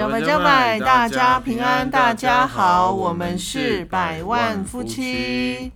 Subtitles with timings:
[0.00, 5.70] 加百加百，大家平安，大家好，我们是百万夫妻。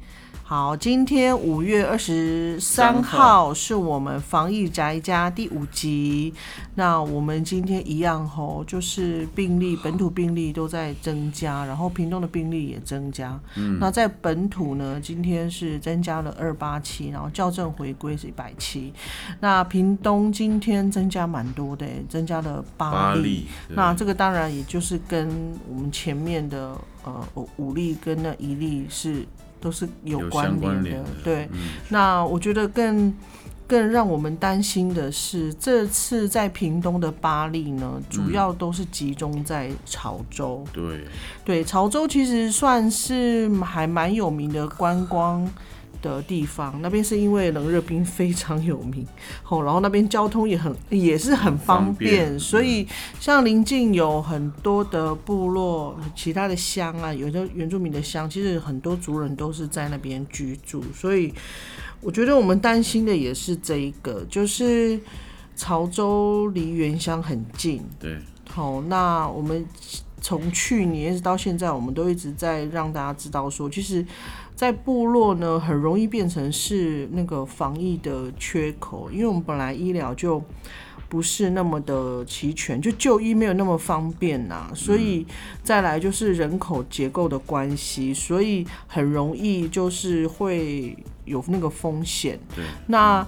[0.57, 6.33] 好，今天五月二十三号是我们防疫宅家第五集。
[6.77, 13.37] 那我们今天一样吼，就是病例本土病例都在增加，然后屏东的病例也增加。
[13.57, 18.93] 嗯，那在本土呢，今天是增加了二八七，然后校正回归是一百七。
[19.41, 23.49] 那屏东今天增加蛮多的，增加了八例。
[23.71, 25.29] 那这个当然也就是跟
[25.69, 29.27] 我们前面的呃五例跟那一例是。
[29.65, 31.49] 都是有关联的，对。
[31.89, 33.13] 那我觉得更
[33.67, 40.63] 更让我们担心的是，这次在屏东的八例呢，主要都是集中在潮州。
[40.71, 41.07] 对
[41.43, 45.51] 对，潮州其实算是还蛮有名的观光。
[46.11, 49.07] 的地方，那边是因为冷热冰非常有名，
[49.49, 52.87] 哦，然后那边交通也很也是很方便，所以
[53.21, 61.33] 像临近有很多的部落、其他的乡啊，有的原住民的乡，其实很多族人都是在那边居住，所以
[62.01, 64.99] 我觉得我们担心的也是这一个，就是
[65.57, 68.19] 潮州离原乡很近，对，
[68.51, 69.67] 好，那我们
[70.21, 74.05] 从去年一直到现在，我们都一直在让大家知道说，其实。
[74.55, 80.41] 在部落呢，很容易变成是那个防疫的缺口，因为我们本来医疗就
[81.09, 85.27] 不是那么的齐全，就就医没有那么方便呐，所以
[85.65, 92.39] 再来就是人口结构的关系，所以很容易就是会有那个风险。
[92.55, 93.27] 对，那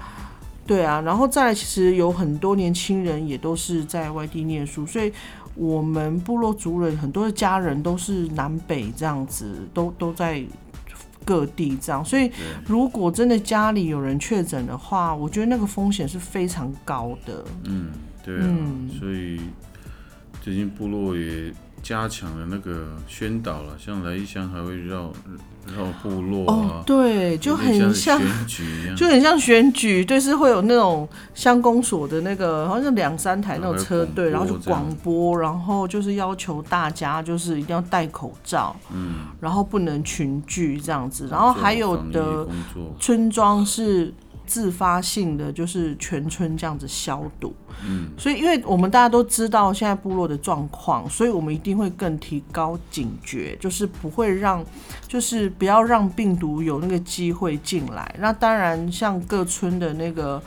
[0.65, 5.13] 对啊，然后再来，其实有很多年轻人也都是在外地念书，所以
[5.57, 10.45] 我们部落族人很多的家人都是南北这样子，都都在。
[11.27, 12.33] 各地这样，所以
[12.67, 17.45] 如果真的家里有人确诊的话，我觉得那个风险是非常高的。
[17.65, 17.89] 嗯，
[18.25, 18.49] 对啊，
[18.99, 19.39] 所以
[20.41, 21.53] 最近部落也。
[21.83, 25.13] 加强了那个宣导了，像来一乡还会绕
[25.75, 28.21] 绕部落啊，对，就很像
[28.97, 42.47] 就很像选举，对，是会有那种乡公所的那个，好像两三台那种车队，然后就广播，然后就是要求大家就是一定要戴口罩，嗯，然后不能群聚这样子，然后还有的
[43.01, 44.13] 村庄是。
[44.47, 47.55] 自发性的就是全村这样子消毒，
[47.87, 54.65] 嗯，所以因为我们大家都知道现在部落的状况，所以我们一定会更提高警觉，就是不会让，
[55.09, 58.15] 就是不要让病毒有那个机会进来。
[58.19, 60.43] 那当然，像各村的那个，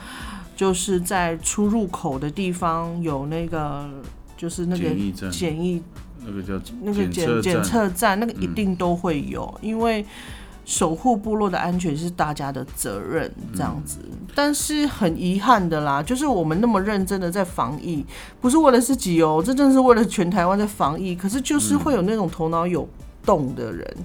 [0.56, 3.88] 就是在出入口的地方有那个，
[4.36, 4.88] 就是那个
[5.30, 5.82] 检疫，
[6.24, 10.04] 那个叫那个检检测站，那个一定都会有，因为。
[10.70, 13.98] 守护部落的安全是大家的责任，这样子。
[14.36, 18.06] 但是很遗憾的啦，就是我们那么认真的在防疫，
[18.40, 21.16] 不是为了自己哦，这真的是为了全台湾在防疫。
[21.16, 22.88] 可是就是会有那种头脑有
[23.24, 23.96] 洞的人，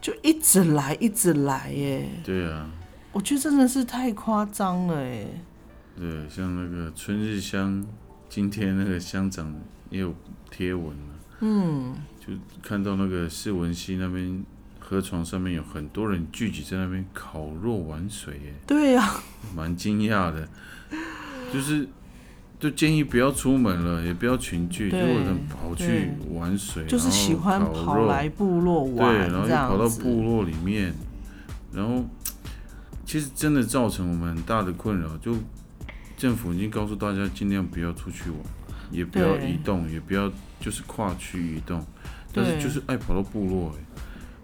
[0.00, 2.08] 就一直来，一直来，耶。
[2.24, 2.68] 对啊，
[3.12, 5.24] 我觉得真的是太夸张了，哎。
[5.96, 7.86] 对，像那个春日香，
[8.28, 9.54] 今天那个乡长
[9.88, 10.12] 也有
[10.50, 10.96] 贴文
[11.38, 14.44] 嗯，就看到那个释文溪那边。
[14.90, 18.52] 河床上面有很多人聚集在那边烤肉玩水，耶。
[18.66, 19.08] 对呀，
[19.54, 20.48] 蛮惊讶的，
[21.52, 21.86] 就是
[22.58, 30.92] 就建议不要出门了，也不要群聚，就有人跑去玩水，就是喜欢跑来部落玩，对，然后又跑到部落里面，
[31.72, 32.04] 然后
[33.06, 35.36] 其实真的造成我们很大的困扰，就
[36.16, 38.40] 政府已经告诉大家尽量不要出去玩，
[38.90, 40.28] 也不要移动，也不要
[40.58, 41.80] 就是跨区移动，
[42.34, 43.84] 但是就是爱跑到部落，哎。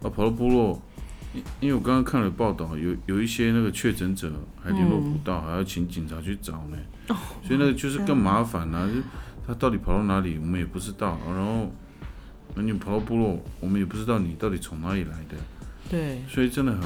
[0.01, 0.81] 啊，跑到部落，
[1.33, 4.31] 因因为我刚刚看了报道，有有一些那个确诊者
[4.63, 6.77] 还联络不到，还要请警察去找呢，
[7.43, 8.87] 所以那个就是更麻烦了。
[8.87, 9.01] 就
[9.47, 11.17] 他到底跑到哪里，我们也不知道。
[11.25, 11.71] 然后，
[12.53, 15.37] 那你跑到部落，我们也不知道你到底从哪里来的。
[15.89, 16.21] 对。
[16.27, 16.81] 所以真的很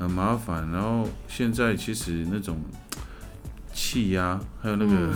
[0.00, 0.68] 很麻烦。
[0.70, 2.60] 然后现在其实那种
[3.72, 5.12] 气压，还有那个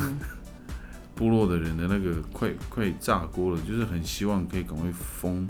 [1.16, 5.44] 部落的人的那个快快炸锅了，就是很希望可以赶快封。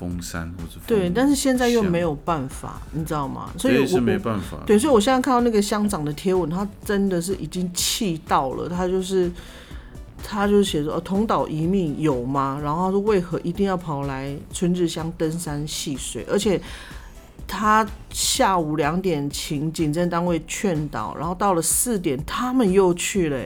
[0.00, 3.50] 封山或者对，但是现在又没有办法，你知道吗？
[3.58, 4.56] 所以是没办法。
[4.64, 8.66] 对，所以我现在看到那个乡长的贴文，他真的是已经气到了。
[8.66, 9.30] 他就是
[10.24, 12.58] 他就是写说，同岛一命有吗？
[12.62, 16.26] 然后他说，为何一定要跑来春日乡登山戏水？
[16.30, 16.58] 而且
[17.46, 23.38] 他下午两点请警政单位劝导，然后到了四点他们又去了。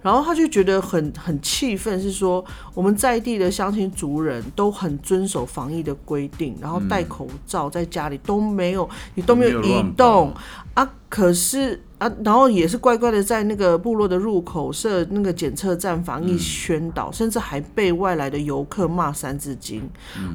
[0.00, 10.32] 然后他就觉得很很气愤，是说我们在地的乡亲族人都很遵守防疫的规定，然后戴口罩，在家里都没有，你都没有移动
[10.74, 10.88] 啊。
[11.08, 19.82] 可是啊，然后也是乖乖的在那个部落的入口设那个检测站防疫宣导，甚至还被外来的游客骂三字经，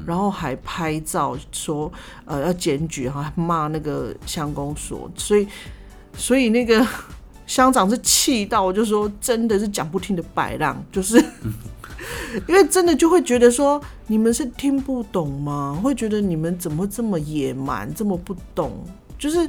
[0.06, 1.90] 然后还拍照说
[2.26, 5.48] 呃要检举，还骂那个乡公所，所以
[6.18, 6.86] 所以那个。
[7.54, 11.24] 乡长是气到，就说真的是讲不听的摆浪，就是
[12.50, 15.80] 因为真的就会觉得说你们是听不懂吗？
[15.84, 18.84] 会觉得你们怎么会这么野蛮，这么不懂，
[19.20, 19.48] 就是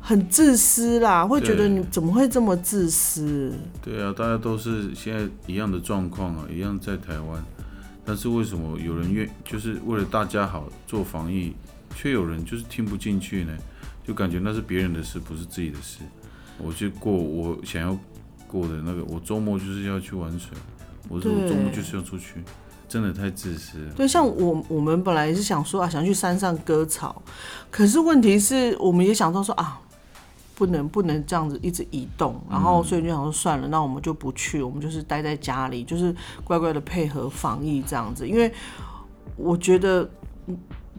[0.00, 3.54] 很自私啦，会觉得你怎么会这么自私？
[3.80, 7.40] 对啊，大家都是现在一样的状况啊，一样在台湾，
[8.04, 11.54] 但是为什么有人愿就是为了大家好做防疫，
[11.94, 13.56] 却有人就是听不进去呢？
[14.04, 15.98] 就感觉那是别人的事，不是自己的事。
[16.60, 17.96] 我去过我想要
[18.46, 20.56] 过的那个，我周末就是要去玩水，
[21.08, 22.42] 我说我周末就是要出去，
[22.88, 23.92] 真的太自私了。
[23.94, 27.22] 对，像我我们本来是想说啊，想去山上割草，
[27.70, 29.80] 可是问题是我们也想到说啊，
[30.54, 38.26] 不能不能这样子一直移动，然后所以就想说算了，那我们就不去，我们就是待在家里，就是乖乖的配合防疫这样子。
[38.26, 38.52] 因为
[39.36, 40.08] 我觉得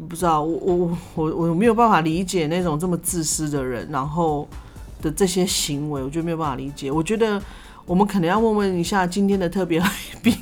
[0.07, 4.47] 不知道我我我我没有办法理解那种这么自私的人，然后。
[5.01, 6.91] 的这些行为，我觉得没有办法理解。
[6.91, 7.41] 我觉得
[7.85, 9.91] 我们可能要问问一下今天的特别来
[10.21, 10.33] 宾，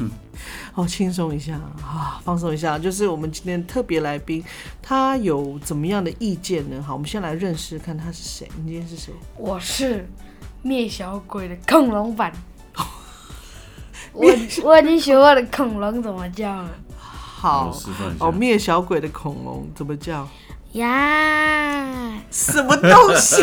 [0.74, 2.78] 好 轻松一下啊，放松一下。
[2.78, 4.44] 就是我们今天特别来宾，
[4.82, 6.84] 他有怎么样的意见呢？
[6.86, 8.48] 好，我们先来认识看他是谁。
[8.58, 9.14] 你今天是谁？
[9.38, 10.10] 我是
[10.62, 12.34] 灭小鬼的恐龙版。
[14.14, 14.26] 我
[14.64, 16.70] 我已经学会了恐龙怎么叫了。
[16.98, 17.72] 好，
[18.20, 20.28] 哦，灭小鬼的恐龙怎么叫？
[20.74, 23.42] 呀，什么东西？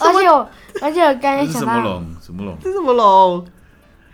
[0.00, 0.48] 而且我，
[0.82, 2.04] 而且我刚才想到，什么龙？
[2.20, 2.56] 什么龙？
[2.62, 3.46] 这什么龙？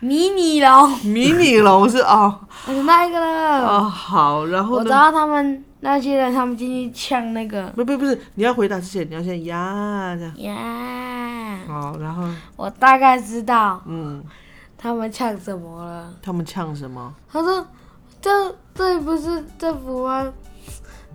[0.01, 0.99] 迷你龙。
[1.01, 2.39] 迷你龙是哦。
[2.67, 3.67] 我知道一个了。
[3.67, 7.67] 哦，好，然后我知道他们那些人，他们进去抢那个。
[7.69, 10.57] 不不不是，你要回答之前，你要先呀这样。
[10.57, 11.59] 呀。
[11.67, 12.25] 好，然后。
[12.57, 13.81] 我大概知道。
[13.87, 14.23] 嗯。
[14.79, 16.13] 他们抢什么了？
[16.23, 17.13] 他们抢什么？
[17.33, 17.67] 他说
[18.21, 20.31] ：“这这里不是政府吗？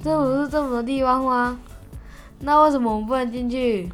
[0.04, 1.60] 这不是政府的地方吗？
[2.40, 3.88] 那为什么我们不能进去？”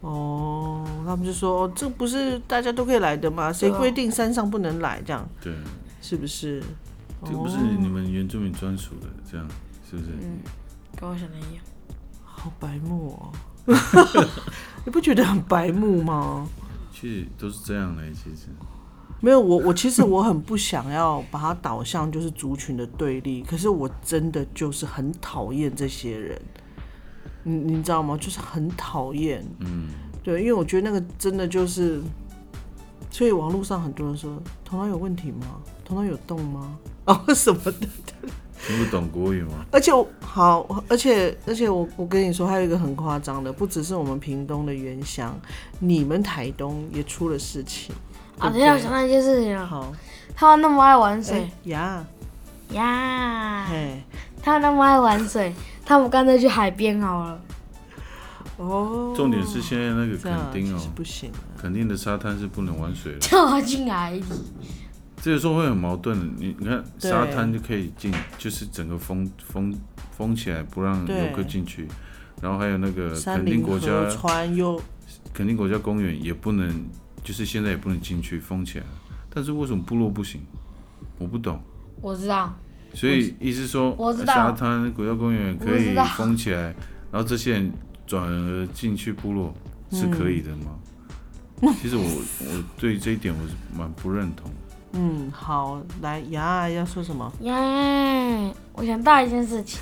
[0.00, 3.52] 哦，他们就说这不是大家都可以来的吗？
[3.52, 5.02] 谁规定山上不能来？
[5.04, 5.52] 这样对，
[6.00, 6.62] 是不是？
[7.24, 9.44] 这不是你们原住民专属的，这样
[9.90, 10.10] 是不是？
[10.20, 10.38] 嗯，
[10.96, 11.64] 跟我想的一样。
[12.22, 13.32] 好白目哦！
[14.86, 16.46] 你不觉得很白目吗？
[16.92, 18.46] 其实都是这样的，其实
[19.20, 26.40] 没有我，我其实我很不想要把它导向就是族群的对立，可是我真的就是很讨厌这些人。
[27.48, 28.16] 你你知道吗？
[28.20, 29.88] 就是很讨厌，嗯，
[30.22, 32.00] 对，因为我觉得那个真的就是，
[33.10, 35.46] 所以网络上很多人说头脑有问题吗？
[35.84, 36.76] 头脑有洞吗？
[37.06, 37.88] 哦什么的，
[38.66, 39.64] 听不懂国语吗？
[39.72, 39.90] 而且
[40.20, 45.34] 好，而且而且我我跟你说，还有一个很夸张的，不只是我们屏东的原乡，
[45.78, 47.94] 你们台东也出了事情
[48.38, 48.50] 啊！
[48.50, 49.90] 等下我想到一件事情了，好，
[50.34, 52.04] 他们那么爱玩水呀
[52.72, 54.02] 呀，嘿，
[54.42, 55.54] 他们那么爱玩水。
[55.88, 57.40] 他们干脆去海边好了。
[58.58, 59.14] 哦。
[59.16, 61.32] 重点是现在那个垦丁哦，不行。
[61.56, 63.18] 垦丁的沙滩是不能玩水的。
[63.20, 64.22] 跳进海里。
[65.22, 66.26] 这个时候会很矛盾的。
[66.36, 69.74] 你你看沙滩就可以进，就是整个封封
[70.14, 71.88] 封起来，不让游客进去。
[72.42, 74.78] 然后还有那个垦丁国家川又
[75.32, 76.70] 垦丁国家公园也不能，
[77.24, 78.84] 就是现在也不能进去，封起来。
[79.30, 80.42] 但是为什么部落不行？
[81.18, 81.58] 我不懂。
[82.02, 82.54] 我知道。
[82.98, 86.74] 所以意思说，沙滩国家公园可以封起来，
[87.12, 87.72] 然后这些人
[88.04, 89.54] 转而进去部落
[89.92, 91.72] 是可以的吗？
[91.80, 94.50] 其实我我对这一点我是蛮不认同。
[94.94, 97.32] 嗯，好，来呀，要说什么？
[97.42, 97.54] 呀，
[98.72, 99.78] 我想到一件事情，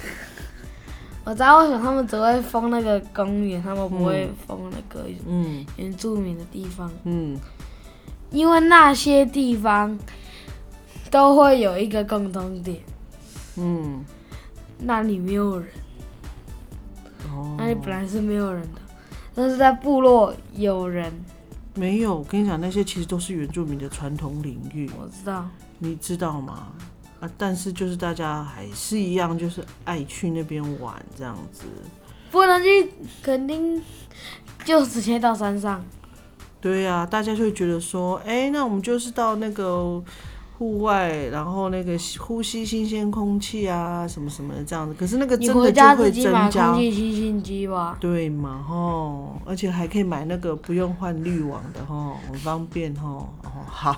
[1.24, 6.90] 我知道为什么他们只会封那个公园，他们不会封那个嗯原住民的地方。
[7.04, 7.38] 嗯，
[8.30, 9.98] 因为那些地方
[11.10, 12.76] 都会有一个共同点。
[13.58, 14.04] 嗯，
[14.78, 15.68] 那里没有人，
[17.30, 18.80] 哦，那里本来是没有人的，
[19.34, 21.10] 但是在部落有人。
[21.74, 24.90] 没有，我跟你讲，那些其实都是原住民的传统领域。
[24.98, 25.48] 我知道，
[25.78, 26.72] 你知道吗？
[27.20, 31.64] 啊，但是就是大家还是一样，就是爱去那边玩这样子。
[32.30, 32.90] 不能去，
[33.22, 33.82] 肯定
[34.64, 35.82] 就直接到山上。
[36.60, 40.02] 对呀，大家就会觉得说，哎，那我们就是到那个。
[40.58, 44.94] 户外，然后那个呼吸新鲜空气啊，什么什么的这样子。
[44.98, 45.60] 可是那个真的就
[45.96, 47.96] 会增加空，气清新机吧。
[48.00, 53.28] 对嘛吼，而且还可以买那个不用换滤网的吼，很方便吼。
[53.42, 53.92] 哦，好，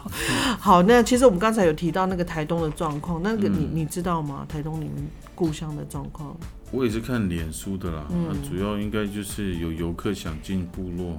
[0.59, 4.45] 好，那其实我们刚才有提到那个台东的状况，那个你你知道吗？
[4.49, 6.37] 台东你们故乡的状况？
[6.71, 11.19] 我也是看脸书的啦，嗯主要应该就是有游客想进部落，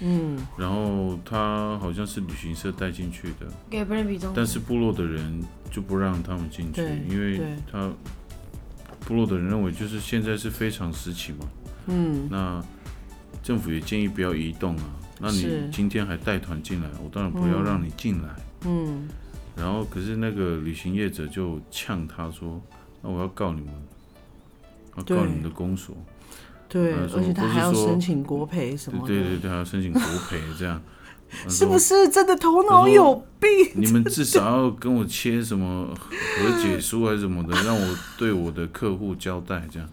[0.00, 4.32] 嗯，然后他好像是旅行社带进去的，给别人比中。
[4.34, 7.40] 但是部落的人就不让他们进去，因为
[7.70, 7.90] 他
[9.00, 11.48] 部落的人认为就是现在是非常时期嘛，
[11.86, 12.64] 嗯，那
[13.42, 14.84] 政府也建议不要移动啊，
[15.18, 18.28] 那你今天还带团进来，我当然不要让你进来。
[18.66, 19.08] 嗯，
[19.56, 22.60] 然后可是那个旅行业者就呛他说，
[23.02, 23.74] 那我要告你们，
[24.96, 25.96] 要告你们的公所。
[26.68, 30.80] 对，而且他还要申请国赔什么的，对对对，还要申请国赔这样，
[31.48, 33.50] 是不是真的头脑有病？
[33.74, 39.88] 你们至少要跟我签什么和解书还是什么的，让我对我的客户交代这样。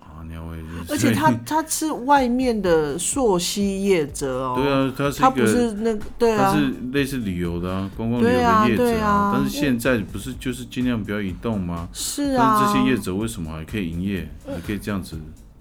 [0.00, 11.88] 啊，鸟尾，而且他他是外面的溯溪业者哦，对啊，他是他不是那个对啊，他是类似旅游的啊，观光旅游的业者对啊但是现在不是就是尽量不要移动吗？
[11.92, 15.18] 是啊，但是这些业者为什么还可以营业，还可以这样子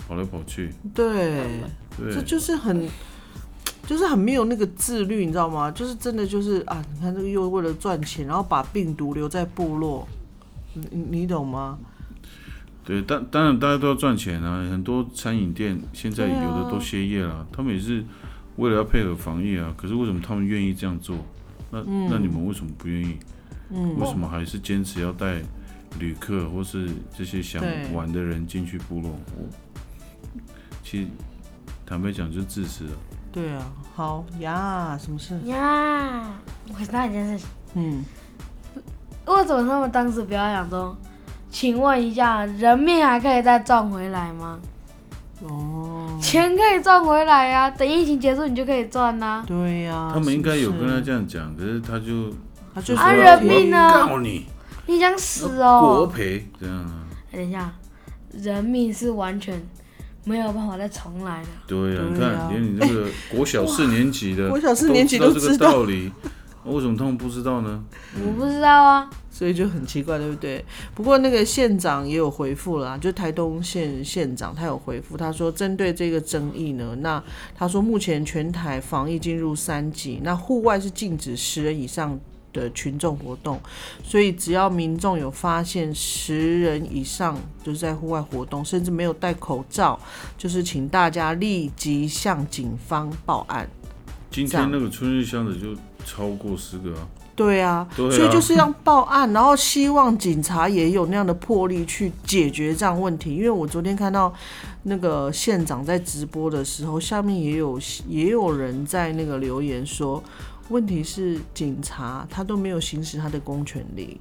[0.08, 0.74] 跑来跑去？
[0.93, 1.43] 对，
[1.98, 2.88] 对这，就是很。
[3.88, 5.70] 就是很没有那个自律，你知道吗？
[5.72, 10.08] 就是真的就是啊，你看这个又为了赚钱，然后把病毒留在部落，
[10.74, 11.77] 你你你懂吗？
[12.86, 18.05] 对，当当然大家都要赚钱啊，很多餐饮店现在有的都歇业了，他们也是
[18.58, 19.74] 为了要配合防疫啊。
[19.75, 21.17] 可是为什么他们愿意这样做？
[21.72, 23.17] 那、嗯那你们为什么不愿意？
[23.72, 25.41] 嗯，为什么还是坚持要带
[26.00, 27.62] 旅客或是这些想
[27.93, 29.10] 玩的人进去部落？
[29.36, 29.43] 我
[30.91, 31.07] 其实
[31.86, 32.91] 坦白讲，就是自私了。
[33.31, 35.39] 对啊，好呀，什么事？
[35.45, 36.21] 呀，
[36.67, 38.03] 我知道一件事情，嗯，
[39.25, 40.93] 为什么他们当时不要想说，
[41.50, 44.60] 请问一下，人命还可以再赚回来吗？
[45.43, 52.29] 哦，钱可以赚回来呀、等疫情结束你就可以赚啊、对呀、他们应该有跟他这样讲，可是他就
[52.75, 54.45] 他就啊人命呢告你
[54.88, 57.07] 你想死哦国哦、赔这样啊？
[57.31, 57.71] 哎等一下，
[58.33, 59.57] 人命是完全
[60.23, 61.47] 没有办法再重来了。
[61.67, 66.11] 对呀、你对啊看，连你这个 国小四年级的，国小四年级都这个都知道道理，
[66.65, 67.83] 为什么他们不知道呢？
[68.23, 70.63] 我不知道啊，所以就很奇怪，对不对？
[70.93, 77.23] 不过那个县长也有回复了啊，就台东县县长他有回复，他说针对这个争议呢，那
[77.55, 82.19] 他说目前全台防疫进入三级，那户外是禁止十人以上。
[82.53, 83.60] 的群众活动，
[84.03, 90.00] 所以只要民众有发现十人以上就是在户外活动，甚至没有戴口罩，
[90.38, 93.70] 就是请大家立即向警方报案。
[94.29, 103.36] 今天那个春日箱子就超过十个啊，对啊，对啊所以就是要报案，然后希望警察也有那样的魄力去解决这样问题。
[103.36, 104.34] 因为我昨天看到
[104.84, 107.77] 那个县长在直播的时候，下面也有
[108.08, 110.24] 也有人在那个留言说，
[110.71, 114.19] 问题是警察他都没有行使他的公权力，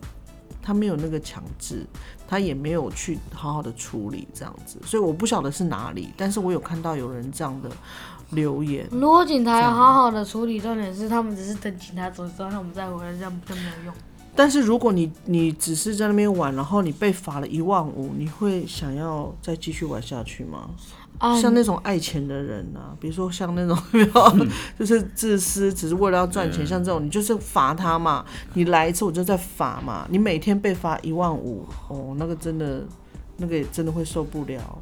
[0.60, 1.86] 他没有那个强制，
[2.26, 7.70] 他也没有去好好的处理这样子，所以我不晓得是哪里，但是我有看到有人这样的
[8.30, 8.86] 留言。
[8.90, 13.94] 如果警察要好好的处理，重点是他们只是等警察走之后，他们再回来，这样就没有用。
[14.36, 20.70] 但是如果你你只是在那边玩，然后你被罚了一万五，你会想要再继续玩下去吗？
[21.20, 23.78] 啊，像那种爱钱的人啊，比如说像那种
[24.78, 26.66] 就是自私，只是为了要赚钱，嗯。
[26.66, 28.24] 像这种你就是罚他嘛，
[28.54, 32.82] 你来一次我就再罚嘛，你每天被罚一万五，哦，那个真的
[33.36, 34.78] 那个也真的会受不了。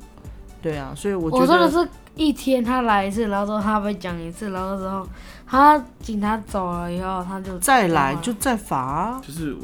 [0.63, 5.05] 对啊，所以我觉得我说的是一天他来一次，然后之后他被讲一次，然后之后
[5.45, 9.57] 他警察走了以后，他就再来就再罚啊、就是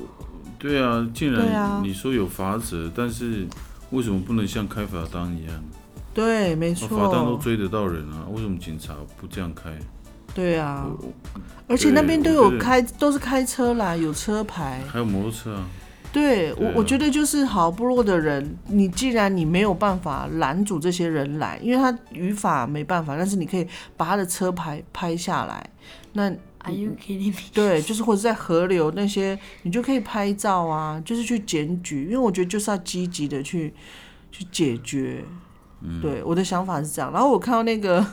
[0.59, 1.78] 对啊，既对啊。
[1.81, 3.47] 然你说有法则，但是
[3.90, 5.62] 为什么不能像开罚单一样？
[6.14, 9.76] 对，没错罚单都，追得到人啊，为什么警察不这样开？
[10.33, 10.88] 对啊，
[11.68, 14.83] 而且那边都有开，都是开车啦，有车牌。
[14.88, 15.68] 还有摩托车啊，
[16.12, 23.66] 对我我觉得就是好部落的人，你既然你没有办法拦阻这些人来，因为他语法没办法，但是你可以
[23.97, 25.68] 把他的车牌拍下来。
[26.14, 26.25] 那
[26.59, 27.38] Are you kidding me？
[27.52, 33.73] 对，就是或者在河流那些，你就可以拍照啊，就是去检举，因为我觉得就是要积极的去
[34.33, 35.25] 去解决。
[36.00, 37.12] 对，我的想法是这样。
[37.12, 38.05] 然后我看到那个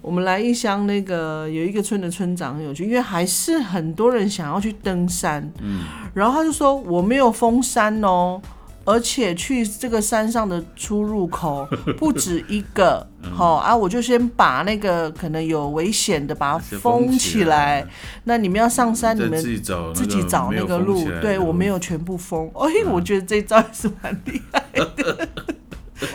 [0.00, 8.40] 我们来一乡那个有一个村的村长很有趣，因为还是很多人想要去登山，嗯，然后他就说我没有封山哦，
[8.84, 11.66] 而且去这个山上的出入口
[11.96, 17.86] 不止一个，好啊，我就先把那个可能有危险的把它封起来。
[18.24, 21.08] 那你们要上山，你们自己找自己找那个路。
[21.22, 22.50] 对我没有全部封。
[22.54, 24.62] 哎，我觉得这招也是蛮厉害
[24.96, 25.28] 的，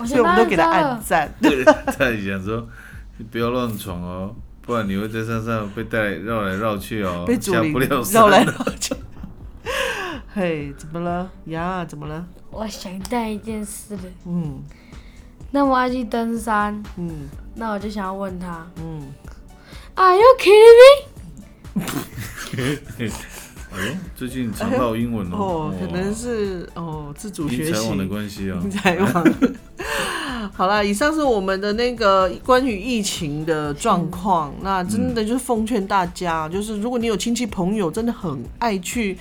[0.05, 1.33] 所以我们都给他按赞。
[1.41, 2.67] 对，他想说
[3.31, 8.21] 不要乱闯哦，不然你会在山上被带绕来绕去哦， 下不了山。
[8.21, 8.95] 绕来绕去。
[10.33, 11.85] 嘿，怎么了呀？
[11.85, 12.25] 怎么了？
[12.51, 14.01] 我想到一件事了。
[14.25, 14.61] 嗯，
[15.51, 16.83] 那我要去登山。
[16.97, 18.65] 嗯，那我就想要问他。
[18.77, 19.13] 嗯
[19.95, 20.77] ，Are you kidding
[21.73, 21.85] me？
[23.75, 25.37] 哎，最近常到英文哦。
[25.37, 27.97] 哦，可能是哦，自主学习。
[27.97, 28.59] 的关系啊。
[30.53, 34.53] 好了，以上是我们的那个关于疫情的状况。
[34.61, 39.17] 那真的就是奉劝大家，就是如果你有亲戚朋友真的很爱去。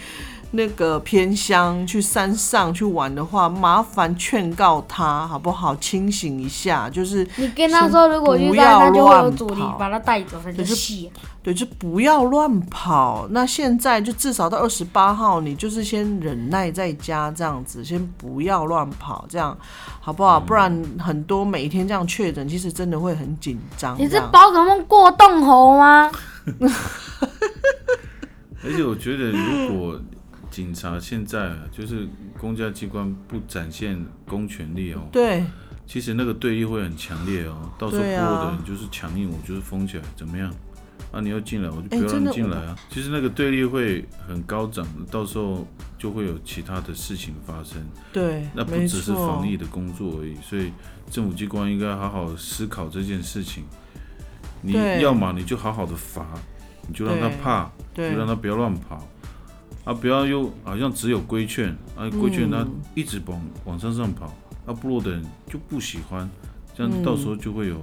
[0.54, 5.74] 那个偏乡去山上去玩的话，麻烦劝告他好不好？
[5.76, 11.10] 清醒一下，就是你跟他说，如果遇到他就会有阻力，把他带走，他就戏。
[11.42, 13.26] 对，就不要乱跑。
[13.30, 19.54] 那现在就至少到二十八号，你就是先忍耐在家这样子，先不要乱跑，这样
[20.00, 20.40] 好不好？
[20.40, 23.94] 不然很多每一天这样确诊，其实真的会很紧张。
[23.98, 26.10] 你是宝可梦过洞猴吗？
[28.64, 30.00] 而且我觉得如果。
[30.54, 32.06] 警察现在就是
[32.38, 35.44] 公家机关不展现公权力哦，对，
[35.84, 40.48] 其实那个对立会很强烈哦，到时候所有的人就是强硬，我就是封起来，怎么样？
[41.10, 42.78] 啊，你要进来，我就不要让你进来啊。
[42.88, 45.66] 其实那个对立会很高涨，到时候
[45.98, 47.84] 就会有其他的事情发生。
[48.12, 50.72] 对，那不只是防疫的工作而已，所以
[51.10, 53.64] 政府机关应该好好思考这件事情。
[54.62, 56.24] 你要么你就好好的罚，
[56.86, 59.04] 你就让他怕，就让他不要乱跑。
[59.84, 64.32] 啊，不要又好像只有规劝，啊，规劝他一直往往山上跑，
[64.66, 66.28] 啊，部落的人就不喜欢，
[66.74, 67.76] 这样到时候就会有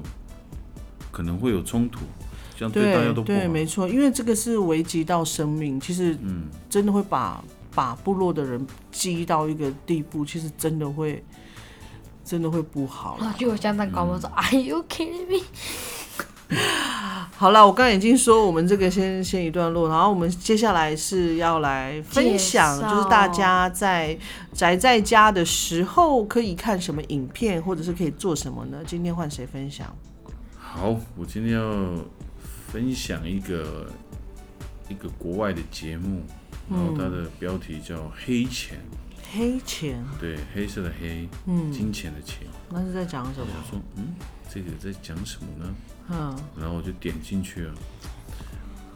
[1.11, 1.99] 可能会有冲突，
[2.57, 3.37] 这样对大家都不好。
[3.37, 7.43] 对，没错，因为这个是危及到生命，其实嗯，真的会把
[7.75, 11.23] 把部落的人激到一个地步，其实真的会
[12.25, 13.19] 真的会不好。
[13.37, 15.43] 就我现在搞我说，Are you kidding me？
[17.41, 24.15] 好了，我刚才已经说我们这个先先一段落，然后我们接下来是要来分享，就是大家在
[24.53, 28.77] 宅在家的时候可以看什么影片，或者是可以做什么呢？
[28.85, 29.91] 今天换谁分享？
[30.55, 31.95] 好，我今天要
[32.67, 33.87] 分享一个
[34.87, 36.21] 一个国外的节目，
[36.69, 38.77] 然后它的标题叫《黑钱》。
[39.33, 40.05] 黑钱？
[40.19, 42.45] 对，黑色的黑，嗯，金钱的钱。
[42.69, 43.47] 那是在讲什么？
[43.47, 44.13] 我说，嗯，
[44.53, 45.75] 这个在讲什么呢？
[46.09, 47.73] 嗯，然后我就点进去了。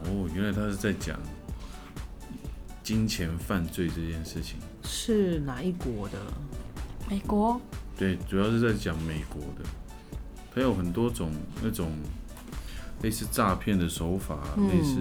[0.04, 1.18] 哦，原来他是在讲
[2.84, 4.60] 金钱犯罪这件事情。
[4.84, 6.20] 是哪一国的？
[7.10, 7.62] 美国。
[7.98, 9.64] 对，主要是在讲美国的。
[10.54, 11.32] 它有很多种
[11.64, 11.92] 那种
[13.02, 15.00] 类似诈骗的手法，类似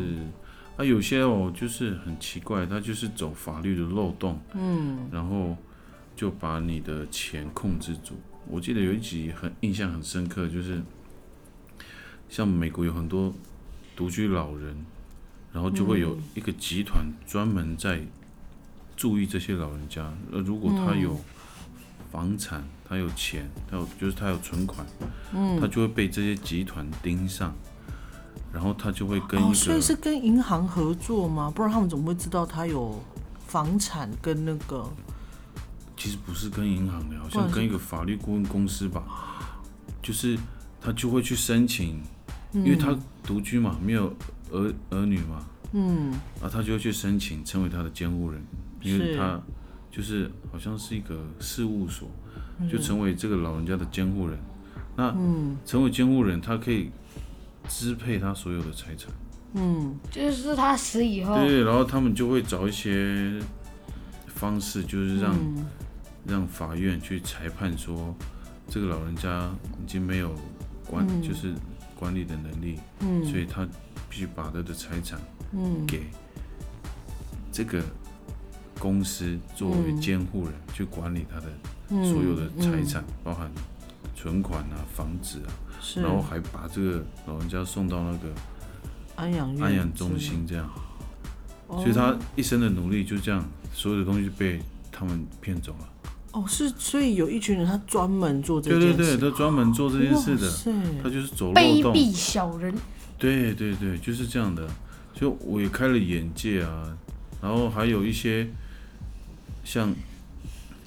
[0.76, 5.56] 啊，有些哦就是很奇怪，他就是走法律的漏洞，嗯，然后
[6.14, 8.14] 就把你的钱控制住。
[8.48, 10.82] 我记得有一集很印象很深刻，就是。
[12.26, 13.32] 像美国有很多
[13.94, 14.74] 独居老人，
[15.52, 18.00] 然后就会有一个集团专门在
[18.96, 20.12] 注意这些老人家。
[20.32, 21.16] 呃，如果他有
[22.10, 24.84] 房产，他有钱，他有就是他有存款，
[25.32, 27.54] 嗯，他就会被这些集团盯上，
[28.52, 31.52] 然后他就会跟一个，所以是跟银行合作吗？
[31.54, 33.00] 不然他们怎么会知道他有
[33.46, 34.90] 房产跟那个？
[36.04, 39.02] 其实不是跟银行的，好像跟一个法律顾问公司吧，
[40.02, 40.38] 就是
[40.78, 42.02] 他就会去申请。
[42.52, 44.14] 因为他独居嘛，没有
[44.52, 46.12] 儿儿女嘛，嗯，
[46.42, 48.40] 啊，他就会去申请成为他的监护人，
[48.82, 49.40] 因为他
[49.90, 52.08] 就是好像是一个事务所，
[52.70, 54.38] 就成为这个老人家的监护人。
[54.94, 55.10] 那
[55.64, 56.90] 成为监护人，他可以
[57.66, 59.10] 支配他所有的财产。
[59.54, 63.40] 嗯，就是他死以后，对，然后他们就会找一些
[64.26, 65.34] 方式，就是让
[66.26, 68.14] 让法院去裁判说，
[68.68, 69.50] 这个老人家
[69.82, 70.34] 已经没有
[70.86, 71.54] 管，就是。
[71.96, 73.64] 管理的能力，嗯，所以他
[74.10, 75.18] 必须把他的财产，
[75.52, 76.02] 嗯，给
[77.52, 77.80] 这个
[78.80, 83.48] 公司作为监护人去管理他的所有的财产，包含
[84.14, 85.48] 存款啊、房子啊，
[85.94, 88.28] 然后还把这个老人家送到那个
[89.14, 90.68] 安养安养中心，这样，
[91.68, 94.60] 所以他一生的努力就这样，所有的东西被
[94.90, 95.88] 他们骗走了。
[96.34, 100.50] 哦，是，所以有一群人他专门做这件事，对对对，他专门做这件事的，
[101.00, 102.74] 他就是走漏洞，卑鄙小人。
[103.16, 104.68] 对对对，就是这样的，
[105.14, 106.98] 就我也开了眼界啊。
[107.40, 108.48] 然后还有一些
[109.62, 109.94] 像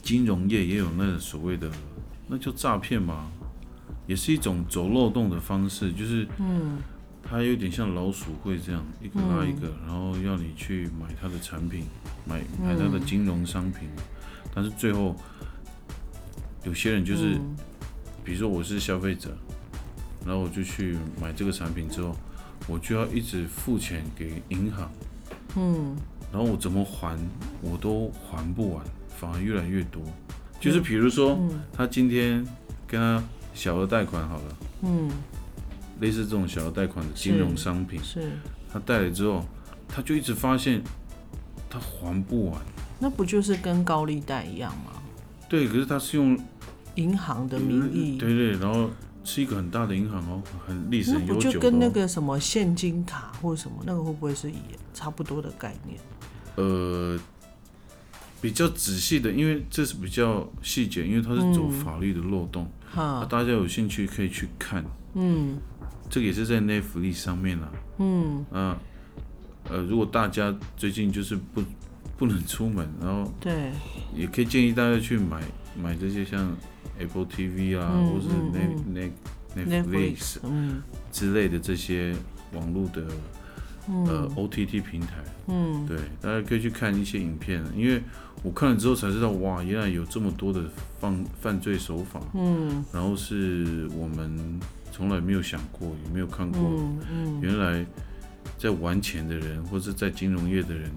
[0.01, 1.71] 金融业也有那个所谓的，
[2.27, 3.27] 那就诈骗嘛，
[4.05, 6.79] 也是一种走漏洞的方式，就是嗯，
[7.23, 11.85] 它有点像老鼠会这样一个拉一个，然后要你去买它的产品，
[12.25, 13.87] 买买它的金融商品，
[14.53, 15.15] 但是最后
[16.67, 17.39] 有些人就是，
[18.25, 19.29] 比如说我是消费者，
[20.25, 22.13] 然后我就去买这个产品之后，
[22.67, 24.91] 我就要一直付钱给银行，
[25.55, 25.95] 嗯，
[26.29, 27.17] 然后我怎么还
[27.61, 28.85] 我都还不完。
[29.17, 30.03] 反而越来越多，
[30.59, 31.39] 就是比如说，
[31.73, 32.45] 他今天
[32.85, 35.09] 跟他小额贷款好了，嗯，
[36.01, 38.33] 类似这种小额贷款的金融商品，是，
[38.71, 39.43] 他贷了之后，
[39.87, 40.83] 他就一直发现
[41.67, 42.61] 他还不完，
[42.99, 44.91] 那不就是跟高利贷一样吗？
[45.49, 46.37] 对，可是他是用
[46.97, 48.89] 银行的名义，对对，然后
[49.23, 54.57] 是一个很大的银行哦，很历史悠久，不就跟那个什么现金卡或者什么，那个会不会是也
[54.93, 55.97] 差不多的概念？
[56.55, 57.17] 呃。
[58.39, 65.57] 比较仔细的，因为这是比较细节，因为它是走法律的漏洞，啊，大家有兴趣可以去看，嗯，
[66.07, 68.77] 这个也是在 Netflix 上面啦，嗯，啊，
[69.67, 71.63] 呃，如果大家最近就是不
[72.15, 73.71] 不能出门，然后对，
[74.15, 75.41] 也可以建议大家去买
[75.75, 76.55] 买这些像
[76.99, 79.11] Apple TV 啊，或是 Net Net
[79.55, 80.37] Netflix
[81.11, 82.15] 之类的这些
[82.53, 83.05] 网络的。
[83.89, 88.03] 呃，OTT 平台，嗯，对，大家可以去看一些影片，因为
[88.43, 90.61] 我看了之后才知道，哇，原来有这么多的
[90.99, 94.59] 犯犯罪手法，嗯，然后是我们
[94.91, 96.59] 从来没有想过，也没有看过，
[97.09, 97.85] 嗯，原来
[98.57, 100.91] 在玩钱的人或者在金融业的人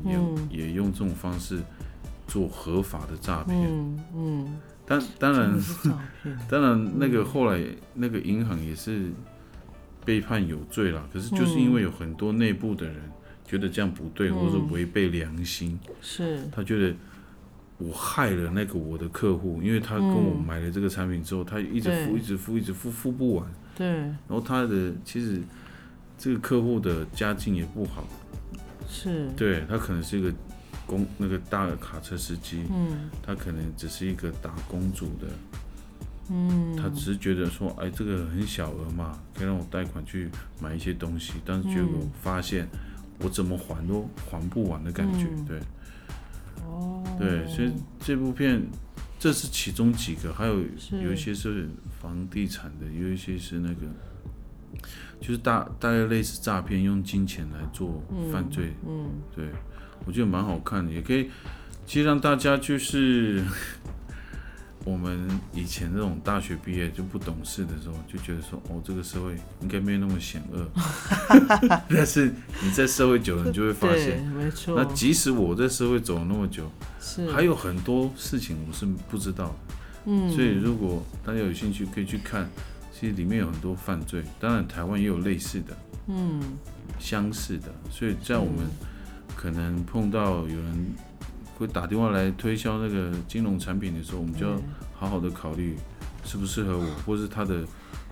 [0.51, 1.61] 也也用这种方式
[2.27, 4.57] 做合法的诈骗，嗯嗯，
[4.91, 5.63] 当当然，
[6.51, 9.11] 当然那个后来那个银行也是。
[10.03, 12.97] 被判有罪了，可是就是因为有很多内部的人
[13.45, 16.41] 觉得这样不对，或者违背良心，是。
[16.51, 16.97] 他觉得
[17.77, 23.47] 我害了那个我的客户，因为他跟我买了这个产品之后，他一直付，一直付，一直付，付不完。
[23.77, 25.43] 对，然后他的其实
[26.17, 28.09] 这个客户的家境也不好，
[28.89, 29.29] 是。
[29.37, 30.33] 对他可能是一个
[30.91, 35.29] 公那个大卡车司机，嗯，他可能只是一个打工族的。
[36.33, 40.29] 嗯，他只是觉得说，哎，这个很小额嘛，可以让我贷款去
[40.61, 42.69] 买一些东西，但是结果发现
[43.21, 45.61] 我怎么还都还不完的感觉，对，
[46.65, 48.61] 哦，对，所以这部片
[49.19, 50.61] 这是其中几个，还有
[51.03, 51.69] 有一些是
[52.01, 53.87] 房地产的，有一些是那个，
[55.21, 58.03] 就是大大概类似诈骗，用金钱来做
[58.33, 59.47] 犯罪，嗯，对
[60.07, 61.31] 我觉得蛮好看的，也可以，
[61.87, 63.45] 其实让大家就是。
[64.83, 70.67] 我们以前那种大学毕业就不懂事的时候，就觉得说，哦，这个社会应该没有那么险恶。
[71.91, 72.33] 但是
[72.65, 74.75] 你在社会久了，你就会发现，没错。
[74.75, 76.65] 那即使我在社会走了那么久，
[76.99, 79.75] 是还有很多事情我是不知道的。
[80.07, 80.33] 嗯。
[80.33, 82.49] 所以如果大家有兴趣，可以去看，
[83.01, 84.23] 其实里面有很多犯罪。
[84.39, 85.77] 当然，台湾也有类似的，
[86.09, 86.43] 嗯，
[86.99, 87.73] 相似的。
[87.91, 88.67] 所以在我们
[89.35, 90.95] 可能碰到有人。
[91.61, 94.59] 会打电话来推销那个金融产品的时候，我们就要
[94.95, 95.77] 好好的考虑
[96.25, 97.63] 适不适合我，或是它的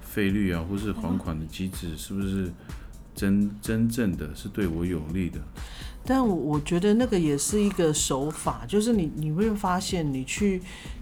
[0.02, 2.52] 费率啊，或是还款的机制是不是
[3.14, 5.40] 真真正的是对我有利的。
[6.04, 10.60] 但我我觉得那个也是一个手法，就是你你会发现，你去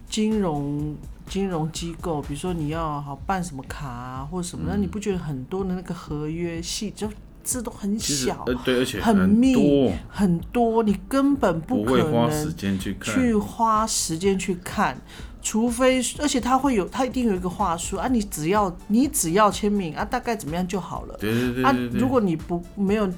[0.08, 0.96] 金融
[1.28, 7.08] 金融机构，比如说你要好办什么卡啊，或者什么，那你不觉得很多的那个合约细就。
[7.46, 15.00] 字都很小，对，而且很密，很多，你根本不可能花时间去看，去花时间去看，
[15.40, 21.16] 除非，而且他会有，他一定有一个话术啊，你只要你只要签名啊，大概怎么样就好了。
[21.20, 23.08] 对对对啊，如果你不没有，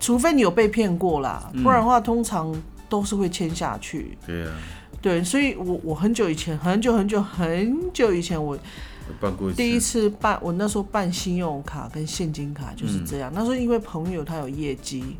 [0.00, 2.50] 除非你有被骗过啦，不然的话，通常
[2.88, 4.16] 都是会签下去。
[4.26, 4.52] 对啊，
[5.06, 8.58] 对，所以我我很久以前，很久很久很久以前我。
[9.54, 13.30] 第一次办，我那时候办信用卡跟现金卡就是这样。
[13.32, 15.16] 那时候因为朋友他有业绩，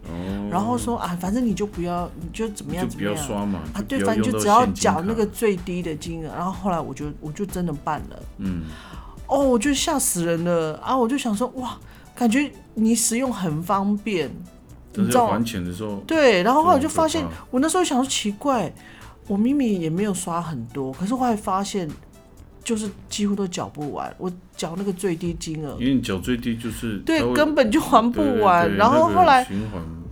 [0.51, 3.15] 然后说啊，反正你就不要，你就怎么样怎么样
[3.73, 6.35] 啊，对，反正就只要缴那个最低的金额。
[6.35, 8.63] 然后后来我就我就真的办了，嗯，
[9.29, 10.97] 哦，我就吓死人了啊！
[10.97, 11.79] 我就想说哇，
[12.13, 14.29] 感觉你使用很方便，
[14.95, 18.73] 你知道还钱的时候，对，然后后来就发现，我那时候想说奇怪，
[19.27, 21.89] 我明明也没有刷很多，可是后来发现。
[22.67, 28.69] 就是几乎都缴不完，我缴那个最低金额，因为你缴最低就是对，根本就还不完。
[28.75, 29.47] 然后后来，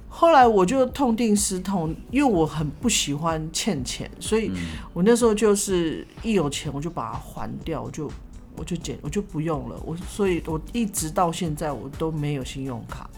[0.09, 4.53] 后来我就痛定思痛，因为我很不喜欢欠钱，所以
[4.93, 8.09] 我那时候就是一有钱我就把它还掉，我就
[8.55, 9.77] 我就减，我就不用了。
[9.85, 13.11] 我所以，我一直到现在我都没有信用卡，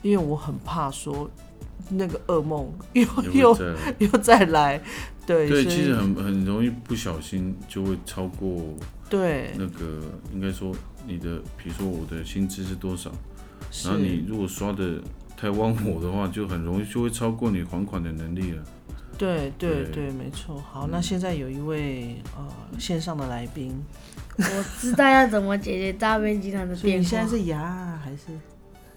[0.00, 1.28] 因为我很怕说
[1.88, 3.58] 那个噩梦又又
[3.98, 4.80] 又再来。
[5.26, 8.74] 对对，其实很很容易不小心就会超过
[9.10, 10.72] 对那个应该说
[11.06, 13.10] 你的，比如说我的薪资是多少，
[13.84, 15.02] 然后你如果刷的
[15.36, 18.62] 太忘我的话，就很容易就会超过你还款的能力了。
[19.18, 20.62] 对对对，没错。
[20.70, 22.46] 好，那现在有一位呃
[22.78, 23.72] 线上的来宾，
[24.36, 26.98] 我知道要怎么解决诈骗集团的 电话。
[26.98, 28.38] 你现在是牙还是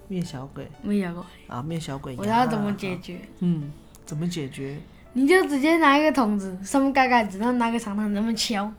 [0.10, 0.68] 面小鬼？
[0.84, 2.16] 面小鬼啊，面小鬼。
[2.18, 3.20] 我要怎么解决？
[3.40, 3.72] 嗯，
[4.06, 4.78] 怎么解决？
[5.14, 8.72] 你就直接拿一个桶子，上面盖盖子，然后拿个长筒那么敲，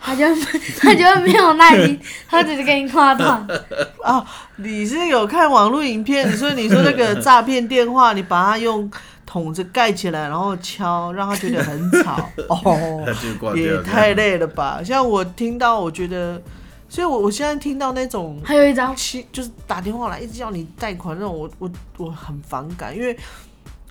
[0.00, 0.24] 他就
[0.80, 3.46] 他就没有耐心，他直接给你挂断。
[4.04, 4.24] 哦，
[4.56, 8.90] 你是有看网络影片，所以你说那个诈骗电话，你把它用。
[9.32, 13.06] 桶子盖起来，然后敲，让他觉得很吵 哦，
[13.54, 14.82] 也太累了吧？
[14.84, 16.42] 像我听到，我觉得，
[16.88, 18.92] 所以我我现在听到那种还有一张，
[19.30, 23.16] 就是打电话来一直叫你贷款那种，我我我很反感，因为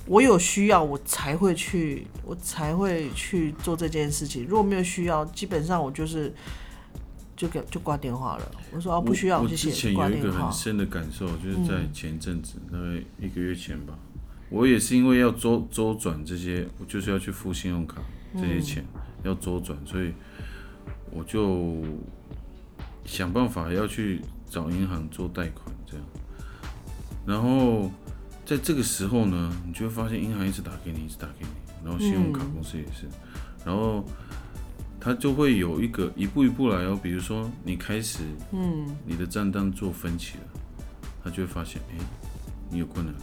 [0.10, 4.44] 我有需要我才会去，我才会去做这件事情。
[4.48, 6.34] 如果没有需要，基本上我就是
[7.38, 8.52] 就给就挂电话了。
[8.74, 13.94] 我说哦，不需要，我之前有一个很深的感受，就是在前阵子，大概一个月前吧。
[14.50, 18.02] 我也是因为要周周转这些，我就是要去付信用卡
[18.34, 18.84] 这些钱，
[19.22, 20.12] 要周转，所以
[21.12, 21.84] 我就
[23.06, 26.04] 想办法要去找银行做贷款这样。
[27.28, 27.92] 然后
[28.50, 31.52] 在这个时候呢，你就会发现银行一直打给你，一直打给你，
[31.86, 33.08] 然后信用卡公司也是，
[33.64, 34.04] 然后
[35.00, 40.44] 他就会有一个一步一步来哦，比如说你开始，嗯，你的账单做分期了，
[41.24, 42.04] 他就会发现，哎，
[42.72, 43.22] 你有困难了。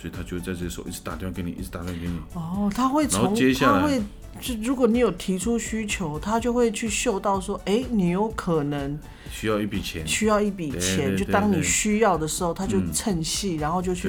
[0.00, 2.18] 所以他就会在这时候一直打电话给你，一直打电话给你。
[2.32, 4.02] 哦，他会从他会
[4.40, 8.98] 就如果你有提出需求，他就会去嗅到说，哎，你有可能
[9.30, 14.08] 需要一笔钱，需要一笔钱，就当你需要的时候，他就趁隙，然后就去。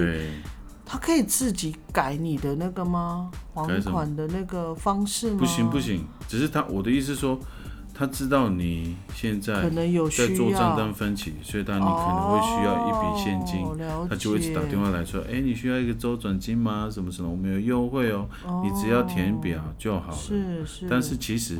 [0.93, 3.31] 他可以自己改你的那个吗？
[3.55, 5.37] 还款的那个方式吗？
[5.39, 7.39] 不行不行，只是他我的意思说。
[7.95, 13.63] 他知道你现在可能有在做账单分期，所以他你可能会需要一笔现金，
[14.09, 16.89] 他就会一直打电话来说：“哎，你需要一个周转金吗？
[16.91, 17.29] 什么什么？
[17.29, 18.27] 我们有优惠哦，
[18.63, 20.87] 你只要填表就好了。”是是。
[20.89, 21.59] 但是其实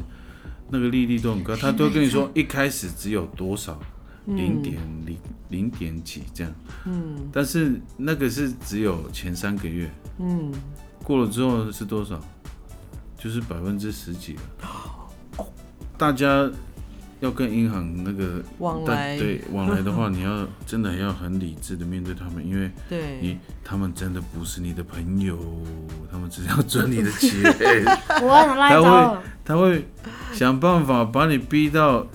[0.71, 3.79] 那个利率都很高，他都跟你说一开始只有多少
[4.25, 5.15] 零点零
[5.53, 6.53] 零点几这样。
[6.85, 7.29] 嗯。
[7.31, 9.89] 但是那个是只有前三个月。
[10.17, 10.51] 嗯。
[11.03, 12.19] 过了之后是多少？
[13.17, 14.41] 就是百分之十几了。
[15.97, 16.51] 大家
[17.21, 25.39] 要跟银行那个往来，对往来的话，你要真的要很理智的面对他们，因为对你他们真的不是你的朋友，
[26.11, 27.31] 他们只是要赚你的钱。
[28.09, 29.87] 他会他会
[30.33, 32.05] 想办法把你逼到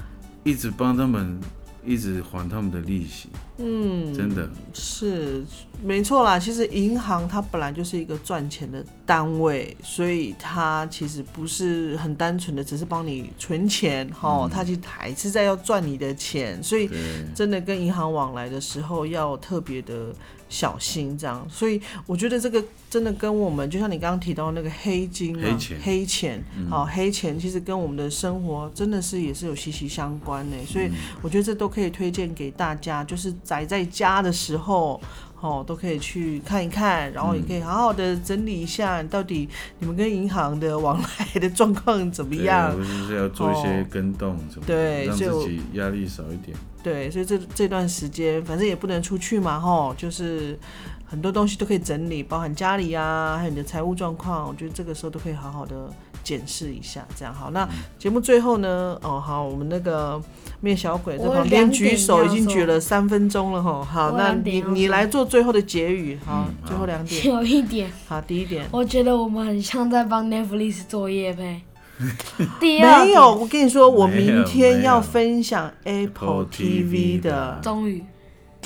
[0.45, 1.41] 一直帮他们，
[1.85, 3.29] 一直还他们的利息。
[3.61, 5.45] 嗯，真的是
[5.85, 6.39] 没错啦。
[6.39, 16.63] 其实银行它本来就是一个赚钱的单位，所以它其实不是很单纯的只是帮你存钱哈，它其实还是在要赚你的钱。
[16.63, 16.89] 所以
[17.35, 20.15] 真的跟银行往来的时候要特别的
[20.49, 21.45] 小心，这样。
[21.51, 30.57] 所以我觉得这个真的跟我们就像你刚刚提到那个黑金嘛，黑钱，好黑钱，其实跟我们的生活真的是也是有息息相关的。
[30.65, 30.89] 所以
[31.23, 33.35] 我觉得这都可以推荐给大家，就是。
[33.49, 35.01] 宅在家的时候，
[35.41, 42.77] 哦，都可以去看一看，然后也可以好好的整理一下，到底你们跟银行的往来的状况怎么样？
[42.77, 46.55] 不是要做一些跟动，什么对，让自己压力少一点。
[46.83, 50.59] 对，所以这这段时间，反正也不能出去嘛，吼，就是
[51.07, 55.89] 很多东西都可以整理，包含家里啊，还有你的财务状况，我觉得这个时候都可以好好的
[56.23, 57.51] 检视一下，这样好。
[57.51, 57.67] 那
[57.99, 60.21] 节目最后呢，哦，好，我们那个。
[60.61, 63.85] 面小鬼在旁边举手，已经举了三分钟了哈。
[63.85, 66.19] 好，那你你来做最后的结语。
[66.25, 67.27] 好，最后两点。
[67.27, 67.91] 有一点。
[68.07, 68.67] 好，第一点。
[68.73, 71.63] 我觉得我们很像在帮 Netflix 作业呗。
[72.61, 73.05] 第二。
[73.05, 77.59] 没有，我跟你说，我明天要分享 Apple TV 的。
[77.63, 78.05] 终于。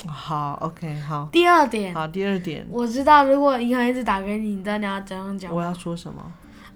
[0.05, 1.29] 好，OK，好。
[1.31, 1.93] 第二点。
[1.93, 2.65] 好，第二点。
[2.69, 5.53] 我知道，如果银行一直打给你，你知道你要怎样讲？
[5.53, 6.21] 我要说什么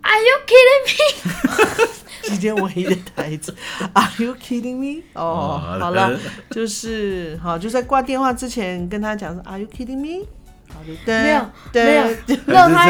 [0.01, 1.87] ？Are you kidding me？
[2.27, 3.55] 今天唯一的台词
[3.93, 5.01] ，Are you kidding me？
[5.13, 6.19] 哦，好了，
[6.51, 10.25] 就是好，就在挂电话之前跟他讲说，Are you kidding me？
[10.73, 12.03] 好的，没有，没有，
[12.45, 12.85] 没有他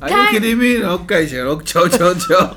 [0.00, 0.80] ，Are you kidding me？
[0.82, 2.56] 然后盖起来，然后敲敲敲，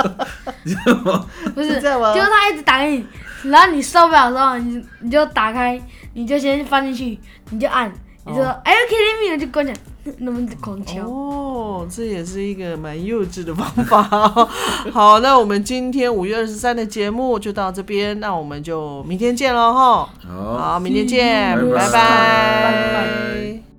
[0.64, 1.26] 知道吗？
[1.54, 1.74] 不是？
[1.74, 3.06] 就是他一直打给你，
[3.44, 5.78] 然后你受不了的时候，你你就打开，
[6.14, 7.18] 你就先放进去，
[7.50, 7.92] 你就按，
[8.26, 9.38] 你就说 Are you kidding me？
[9.38, 9.78] 就关起来。
[10.18, 14.02] 那么狂敲哦，这也是一个蛮幼稚的方法。
[14.90, 20.08] 好，那我们今天五月二十三的节目就到这边，那我们就明天见喽哈。
[20.26, 23.69] 好，明天见，拜拜。